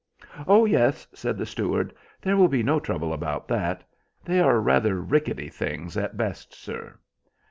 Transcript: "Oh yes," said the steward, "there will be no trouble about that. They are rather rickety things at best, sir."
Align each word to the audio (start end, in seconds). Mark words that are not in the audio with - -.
"Oh 0.47 0.65
yes," 0.65 1.05
said 1.13 1.37
the 1.37 1.45
steward, 1.45 1.93
"there 2.23 2.35
will 2.35 2.47
be 2.47 2.63
no 2.63 2.79
trouble 2.79 3.13
about 3.13 3.47
that. 3.49 3.83
They 4.25 4.39
are 4.39 4.59
rather 4.59 4.99
rickety 4.99 5.47
things 5.49 5.95
at 5.95 6.17
best, 6.17 6.55
sir." 6.55 6.97